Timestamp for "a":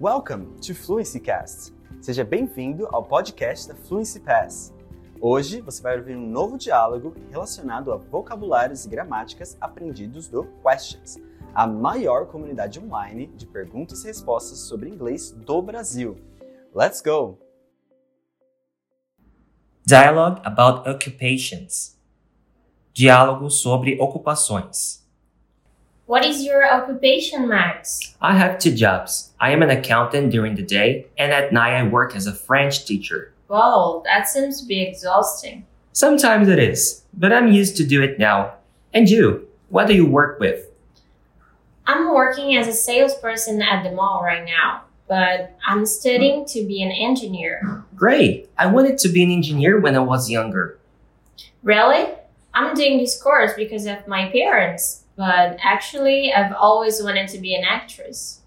7.90-7.96, 11.52-11.66, 32.26-32.32, 42.68-42.72